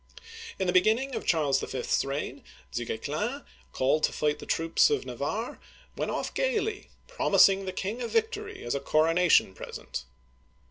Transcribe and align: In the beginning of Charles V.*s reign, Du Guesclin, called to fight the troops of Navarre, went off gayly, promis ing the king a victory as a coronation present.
In 0.57 0.65
the 0.65 0.73
beginning 0.73 1.13
of 1.13 1.27
Charles 1.27 1.59
V.*s 1.59 2.03
reign, 2.03 2.43
Du 2.71 2.85
Guesclin, 2.85 3.43
called 3.71 4.01
to 4.05 4.11
fight 4.11 4.39
the 4.39 4.47
troops 4.47 4.89
of 4.89 5.05
Navarre, 5.05 5.59
went 5.95 6.09
off 6.09 6.33
gayly, 6.33 6.89
promis 7.07 7.47
ing 7.47 7.65
the 7.65 7.71
king 7.71 8.01
a 8.01 8.07
victory 8.07 8.63
as 8.63 8.73
a 8.73 8.79
coronation 8.79 9.53
present. 9.53 10.05